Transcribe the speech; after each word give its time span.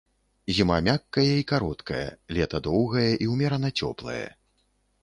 Зіма 0.59 0.77
мяккая 0.87 1.33
і 1.41 1.45
кароткая, 1.51 2.01
лета 2.39 2.63
доўгае 2.69 3.09
і 3.23 3.33
ўмерана 3.35 3.75
цёплае. 3.83 4.23